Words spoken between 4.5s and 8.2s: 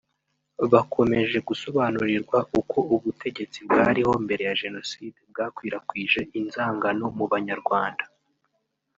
Jenoside bwakwirakwije inzangano mu banyarwanda